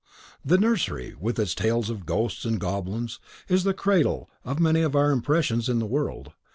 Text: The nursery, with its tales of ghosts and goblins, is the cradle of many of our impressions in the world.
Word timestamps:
The 0.43 0.57
nursery, 0.57 1.13
with 1.19 1.37
its 1.37 1.53
tales 1.53 1.91
of 1.91 2.07
ghosts 2.07 2.43
and 2.43 2.59
goblins, 2.59 3.19
is 3.47 3.63
the 3.63 3.75
cradle 3.75 4.31
of 4.43 4.59
many 4.59 4.81
of 4.81 4.95
our 4.95 5.11
impressions 5.11 5.69
in 5.69 5.77
the 5.77 5.85
world. 5.85 6.31